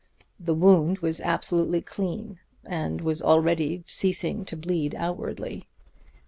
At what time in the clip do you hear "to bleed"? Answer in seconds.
4.45-4.95